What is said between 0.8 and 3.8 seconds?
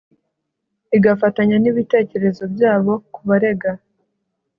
igafatanya n'ibitekerezo byabo kubarega